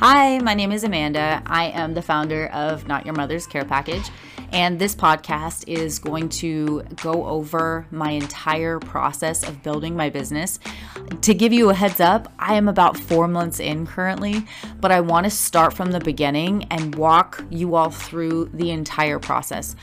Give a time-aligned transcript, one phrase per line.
[0.00, 1.42] Hi, my name is Amanda.
[1.46, 4.10] I am the founder of Not Your Mother's Care Package.
[4.52, 10.58] And this podcast is going to go over my entire process of building my business.
[11.22, 14.46] To give you a heads up, I am about four months in currently,
[14.80, 19.18] but I want to start from the beginning and walk you all through the entire
[19.18, 19.76] process.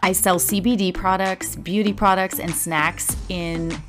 [0.00, 3.80] I sell CBD products, beauty products, and snacks in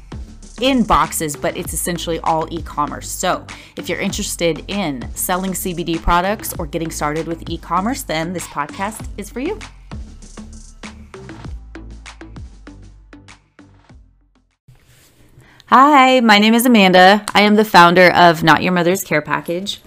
[0.61, 3.09] in boxes, but it's essentially all e commerce.
[3.09, 3.45] So,
[3.77, 8.47] if you're interested in selling CBD products or getting started with e commerce, then this
[8.47, 9.60] podcast is for you.
[15.68, 17.25] Hi, my name is Amanda.
[17.33, 19.82] I am the founder of Not Your Mother's Care Package.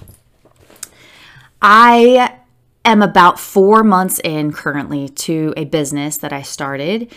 [1.63, 2.41] I
[2.85, 7.13] am about four months in currently to a business that I started,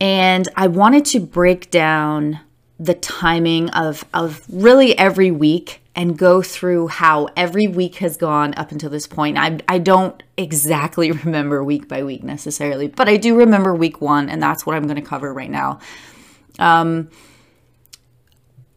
[0.00, 2.40] and I wanted to break down
[2.78, 8.54] the timing of of really every week and go through how every week has gone
[8.56, 9.36] up until this point.
[9.36, 14.28] I I don't exactly remember week by week necessarily, but I do remember week 1
[14.28, 15.80] and that's what I'm going to cover right now.
[16.58, 17.10] Um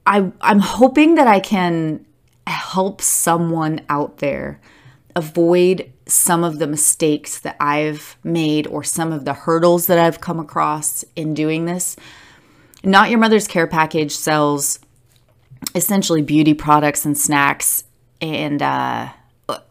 [0.05, 2.05] I I'm hoping that I can
[2.47, 4.59] help someone out there
[5.15, 10.21] avoid some of the mistakes that I've made or some of the hurdles that I've
[10.21, 11.95] come across in doing this.
[12.83, 14.79] Not Your Mother's Care Package sells
[15.75, 17.83] essentially beauty products and snacks.
[18.19, 19.09] And, uh,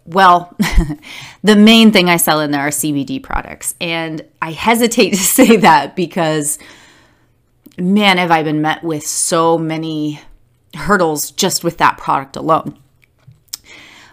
[0.05, 0.57] well,
[1.43, 3.75] the main thing I sell in there are CBD products.
[3.81, 6.59] And I hesitate to say that because,
[7.79, 10.21] man, have I been met with so many
[10.75, 12.79] hurdles just with that product alone.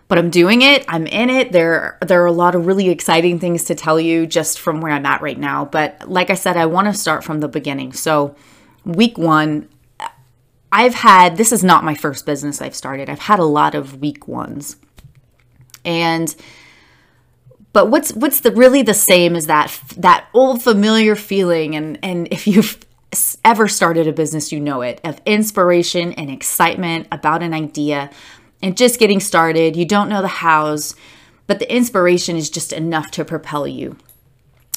[0.08, 0.86] But I'm doing it.
[0.88, 1.52] I'm in it.
[1.52, 4.94] There, there are a lot of really exciting things to tell you just from where
[4.94, 5.66] I'm at right now.
[5.66, 7.92] But like I said, I want to start from the beginning.
[7.92, 8.36] So,
[8.88, 9.70] week one,
[10.72, 13.10] I've had this is not my first business I've started.
[13.10, 14.78] I've had a lot of week ones.
[15.86, 16.34] And
[17.74, 21.76] but what's what's the really the same is that that old familiar feeling.
[21.76, 22.80] And and if you've
[23.46, 28.10] ever started a business you know it of inspiration and excitement about an idea
[28.62, 29.76] and just getting started.
[29.76, 30.96] You don't know the hows
[31.48, 33.98] but the inspiration is just enough to propel you.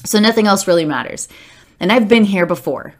[0.04, 1.28] So nothing else really matters.
[1.80, 2.94] And I've been here before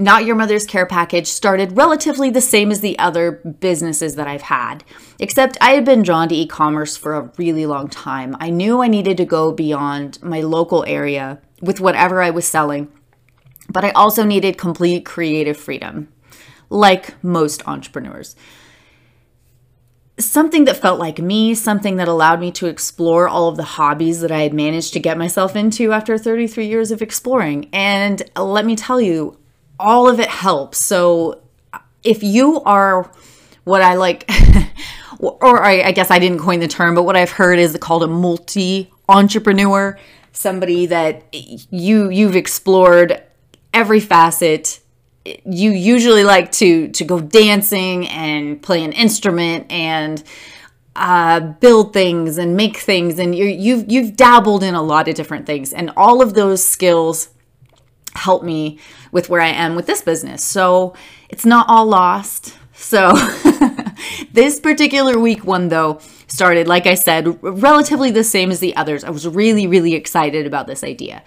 [0.00, 4.42] not Your Mother's Care Package started relatively the same as the other businesses that I've
[4.42, 4.84] had,
[5.18, 8.36] except I had been drawn to e commerce for a really long time.
[8.38, 12.92] I knew I needed to go beyond my local area with whatever I was selling,
[13.68, 16.08] but I also needed complete creative freedom,
[16.70, 18.36] like most entrepreneurs.
[20.16, 24.20] Something that felt like me, something that allowed me to explore all of the hobbies
[24.20, 27.68] that I had managed to get myself into after 33 years of exploring.
[27.72, 29.37] And let me tell you,
[29.78, 30.82] all of it helps.
[30.82, 31.42] So
[32.02, 33.10] if you are
[33.64, 34.30] what I like,
[35.18, 38.08] or I, guess I didn't coin the term, but what I've heard is called a
[38.08, 39.98] multi entrepreneur,
[40.32, 43.22] somebody that you you've explored
[43.72, 44.80] every facet.
[45.44, 50.22] You usually like to to go dancing and play an instrument and
[50.96, 55.14] uh, build things and make things, and you you've you've dabbled in a lot of
[55.14, 57.28] different things, and all of those skills
[58.18, 58.78] help me
[59.12, 60.44] with where I am with this business.
[60.44, 60.94] So
[61.28, 62.56] it's not all lost.
[62.74, 63.14] So
[64.32, 69.04] this particular week one, though, started, like I said, relatively the same as the others.
[69.04, 71.22] I was really, really excited about this idea.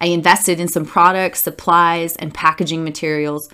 [0.00, 3.48] I invested in some products, supplies, and packaging materials.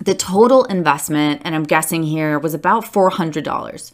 [0.00, 3.92] The total investment, and I'm guessing here, was about $400.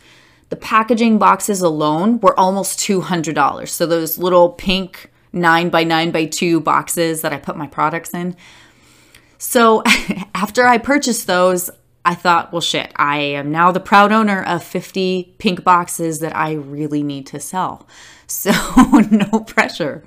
[0.50, 3.68] The packaging boxes alone were almost $200.
[3.68, 8.14] So those little pink nine by nine by two boxes that I put my products
[8.14, 8.36] in.
[9.38, 9.82] So
[10.34, 11.70] after I purchased those,
[12.04, 16.36] I thought, well, shit, I am now the proud owner of 50 pink boxes that
[16.36, 17.88] I really need to sell.
[18.26, 18.52] So
[19.10, 20.02] no pressure.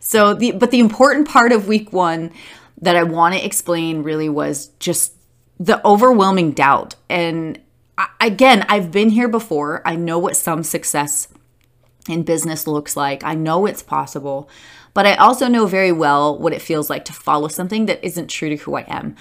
[0.00, 2.32] So the but the important part of week 1
[2.80, 5.12] that I want to explain really was just
[5.60, 6.94] the overwhelming doubt.
[7.10, 7.60] And
[8.20, 9.82] again, I've been here before.
[9.84, 11.28] I know what some success
[12.08, 13.22] in business looks like.
[13.24, 14.48] I know it's possible,
[14.94, 18.28] but I also know very well what it feels like to follow something that isn't
[18.28, 19.16] true to who I am.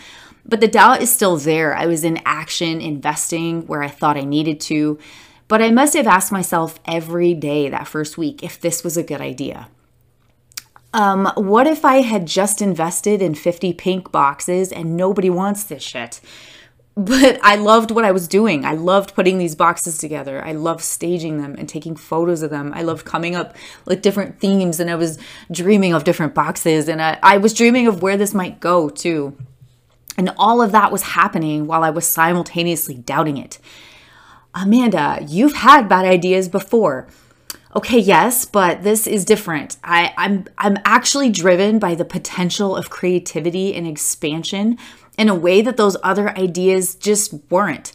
[0.45, 1.75] But the doubt is still there.
[1.75, 4.99] I was in action, investing where I thought I needed to,
[5.47, 9.03] but I must have asked myself every day that first week if this was a
[9.03, 9.67] good idea.
[10.93, 15.83] Um, what if I had just invested in 50 pink boxes and nobody wants this
[15.83, 16.19] shit?
[16.95, 18.65] But I loved what I was doing.
[18.65, 20.43] I loved putting these boxes together.
[20.43, 22.73] I loved staging them and taking photos of them.
[22.75, 23.55] I loved coming up
[23.85, 25.17] with different themes and I was
[25.51, 29.37] dreaming of different boxes and I, I was dreaming of where this might go too.
[30.17, 33.57] And all of that was happening while I was simultaneously doubting it.
[34.53, 37.07] Amanda, you've had bad ideas before.
[37.73, 39.77] Okay, yes, but this is different.
[39.81, 44.77] I, I'm I'm actually driven by the potential of creativity and expansion
[45.21, 47.93] in a way that those other ideas just weren't.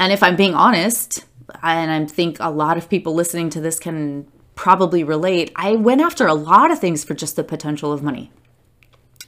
[0.00, 1.24] And if I'm being honest,
[1.62, 4.26] and I think a lot of people listening to this can
[4.56, 8.32] probably relate, I went after a lot of things for just the potential of money.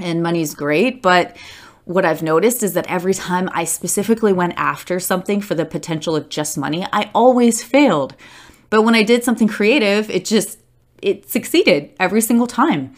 [0.00, 1.36] And money's great, but
[1.84, 6.16] what I've noticed is that every time I specifically went after something for the potential
[6.16, 8.16] of just money, I always failed.
[8.68, 10.58] But when I did something creative, it just
[11.00, 12.94] it succeeded every single time.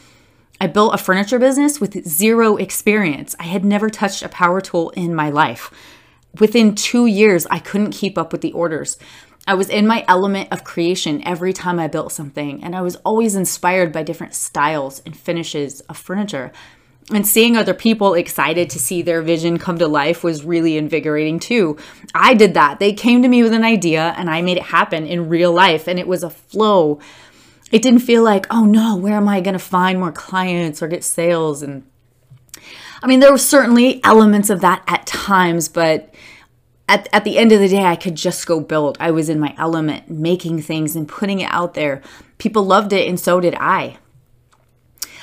[0.60, 3.34] I built a furniture business with zero experience.
[3.40, 5.70] I had never touched a power tool in my life.
[6.38, 8.98] Within 2 years, I couldn't keep up with the orders.
[9.46, 12.96] I was in my element of creation every time I built something, and I was
[12.96, 16.52] always inspired by different styles and finishes of furniture
[17.12, 21.40] and seeing other people excited to see their vision come to life was really invigorating
[21.40, 21.76] too.
[22.14, 22.78] I did that.
[22.78, 25.88] They came to me with an idea and I made it happen in real life
[25.88, 27.00] and it was a flow.
[27.70, 30.88] It didn't feel like, oh no, where am I going to find more clients or
[30.88, 31.62] get sales?
[31.62, 31.84] And
[33.02, 36.12] I mean, there were certainly elements of that at times, but
[36.88, 38.99] at, at the end of the day, I could just go build.
[38.99, 42.02] I was in my element, making things and putting it out there.
[42.38, 43.99] People loved it, and so did I.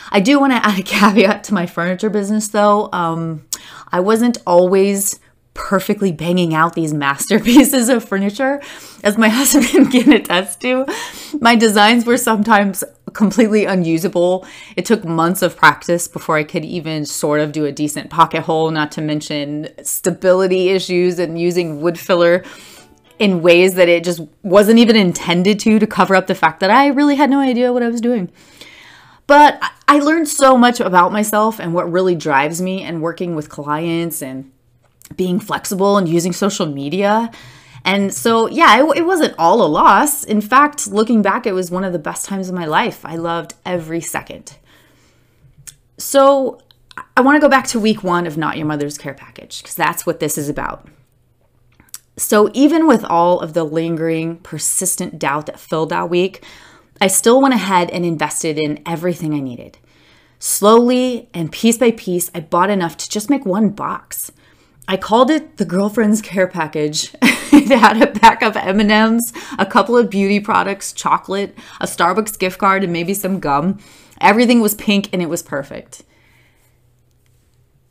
[0.10, 2.90] I do want to add a caveat to my furniture business though.
[2.94, 3.46] Um,
[3.92, 5.20] I wasn't always
[5.58, 8.62] perfectly banging out these masterpieces of furniture.
[9.04, 10.86] As my husband can attest to,
[11.42, 14.48] my designs were sometimes completely unusable.
[14.78, 18.44] It took months of practice before I could even sort of do a decent pocket
[18.44, 22.44] hole, not to mention stability issues and using wood filler
[23.20, 26.70] in ways that it just wasn't even intended to to cover up the fact that
[26.70, 28.32] I really had no idea what I was doing.
[29.26, 33.50] But I learned so much about myself and what really drives me and working with
[33.50, 34.52] clients and
[35.16, 37.32] being flexible and using social media.
[37.86, 40.24] And so, yeah, it, it, wasn't all a loss.
[40.24, 43.06] In fact, looking back, it was one of the best times of my life.
[43.06, 44.58] I loved every second.
[45.98, 46.60] So,
[47.16, 49.76] I want to go back to week one of Not Your Mother's Care Package because
[49.76, 50.88] that's what this is about.
[52.18, 56.44] So, even with all of the lingering, persistent doubt that filled that week,
[57.00, 59.78] I still went ahead and invested in everything I needed.
[60.40, 64.32] Slowly and piece by piece, I bought enough to just make one box.
[64.88, 67.14] I called it the girlfriend's care package.
[67.22, 72.58] it had a pack of M&Ms, a couple of beauty products, chocolate, a Starbucks gift
[72.58, 73.80] card, and maybe some gum.
[74.22, 76.04] Everything was pink and it was perfect.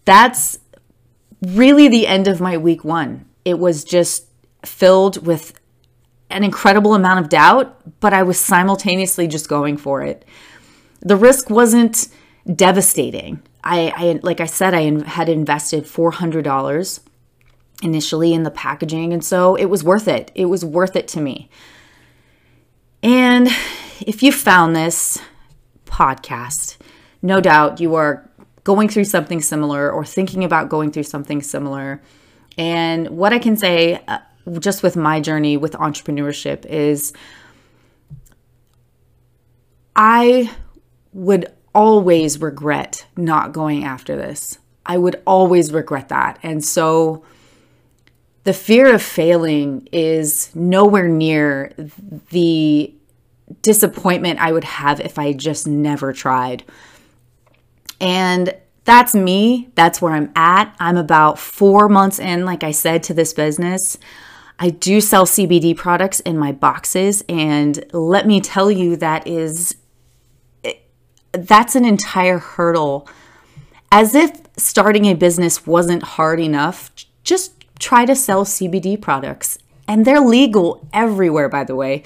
[0.07, 0.59] That's
[1.43, 3.25] really the end of my week 1.
[3.45, 4.27] It was just
[4.65, 5.53] filled with
[6.31, 10.25] an incredible amount of doubt, but I was simultaneously just going for it.
[11.01, 12.09] The risk wasn't
[12.53, 13.43] devastating.
[13.67, 17.01] I, I like I said, I had invested $400
[17.83, 20.31] initially in the packaging, and so it was worth it.
[20.35, 21.51] It was worth it to me.
[23.03, 23.49] And
[24.01, 25.19] if you found this
[25.85, 26.77] podcast,
[27.23, 28.31] no doubt you are
[28.63, 32.01] going through something similar or thinking about going through something similar.
[32.57, 34.19] And what I can say, uh,
[34.61, 37.13] just with my journey with entrepreneurship is
[39.97, 40.51] I
[41.13, 44.59] would always regret not going after this.
[44.87, 46.39] I would always regret that.
[46.43, 47.23] And so
[48.45, 51.75] the fear of failing is nowhere near
[52.31, 52.95] the
[53.61, 56.65] disappointment I would have if I just never tried.
[58.01, 58.55] And
[58.85, 59.69] that's me.
[59.75, 60.75] That's where I'm at.
[60.81, 63.99] I'm about four months in, like I said, to this business.
[64.59, 69.77] I do sell CBD products in my boxes, and let me tell you, that is
[71.47, 73.09] that's an entire hurdle.
[73.91, 76.91] As if starting a business wasn't hard enough,
[77.25, 79.59] just try to sell CBD products.
[79.89, 82.03] And they're legal everywhere, by the way.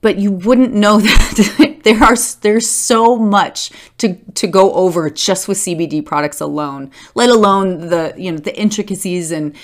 [0.00, 5.48] But you wouldn't know that there are there's so much to to go over just
[5.48, 9.54] with CBD products alone, let alone the you know the intricacies and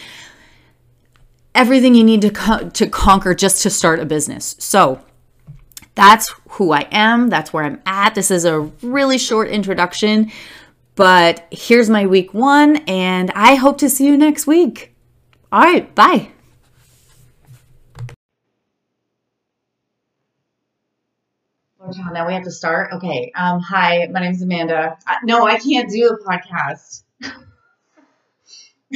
[1.54, 4.56] everything you need to, co- to conquer just to start a business.
[4.58, 5.00] So
[5.94, 7.28] that's who I am.
[7.28, 8.14] That's where I'm at.
[8.14, 10.30] This is a really short introduction,
[10.94, 14.94] but here's my week one, and I hope to see you next week.
[15.52, 16.30] All right, bye.
[22.12, 22.92] Now we have to start.
[22.92, 23.32] Okay.
[23.34, 24.96] Um, hi, my name is Amanda.
[25.06, 27.02] Uh, no, I can't do a podcast.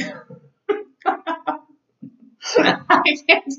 [2.57, 3.53] I can't